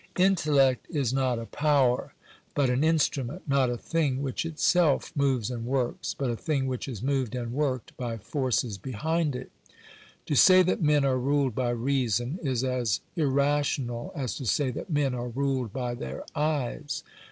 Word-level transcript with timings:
Intellect 0.17 0.87
is 0.89 1.13
not 1.13 1.37
a 1.37 1.45
power, 1.45 2.15
but 2.55 2.71
an 2.71 2.83
instrument— 2.83 3.43
not 3.47 3.69
a 3.69 3.77
thing 3.77 4.23
which 4.23 4.47
itself 4.47 5.11
moves 5.15 5.51
and 5.51 5.63
works, 5.63 6.15
hut 6.19 6.31
a 6.31 6.35
thing 6.35 6.65
which 6.65 6.87
is 6.87 7.03
moved 7.03 7.35
and 7.35 7.53
worked 7.53 7.95
by 7.97 8.17
forces 8.17 8.79
behind 8.79 9.35
it 9.35 9.51
To 10.25 10.33
say 10.33 10.63
that 10.63 10.81
men 10.81 11.05
are 11.05 11.19
ruled 11.19 11.53
by 11.53 11.69
reason, 11.69 12.39
is 12.41 12.63
as 12.63 13.01
irrational 13.15 14.11
as 14.15 14.33
to 14.37 14.47
say 14.47 14.71
that 14.71 14.89
men 14.89 15.13
are 15.13 15.29
ruled 15.29 15.71
by 15.71 15.93
their 15.93 16.23
eyes. 16.35 17.03